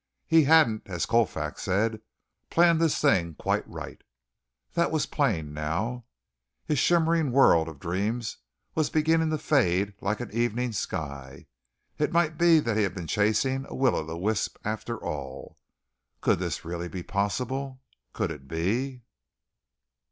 He 0.25 0.45
hadn't, 0.45 0.87
as 0.87 1.05
Colfax 1.05 1.61
said, 1.61 2.01
planned 2.49 2.81
this 2.81 2.99
thing 2.99 3.35
quite 3.35 3.69
right. 3.69 4.01
That 4.73 4.89
was 4.89 5.05
plain 5.05 5.53
now. 5.53 6.05
His 6.65 6.79
shimmering 6.79 7.31
world 7.31 7.69
of 7.69 7.77
dreams 7.79 8.37
was 8.73 8.89
beginning 8.89 9.29
to 9.29 9.37
fade 9.37 9.93
like 10.01 10.19
an 10.19 10.31
evening 10.31 10.71
sky. 10.71 11.45
It 11.99 12.11
might 12.11 12.35
be 12.35 12.59
that 12.61 12.77
he 12.77 12.81
had 12.81 12.95
been 12.95 13.05
chasing 13.05 13.67
a 13.69 13.75
will 13.75 13.95
o' 13.95 14.03
the 14.03 14.17
wisp, 14.17 14.57
after 14.63 14.97
all. 14.97 15.59
Could 16.19 16.39
this 16.39 16.65
really 16.65 16.87
be 16.87 17.03
possible? 17.03 17.79
Could 18.11 18.31
it 18.31 18.47
be? 18.47 19.03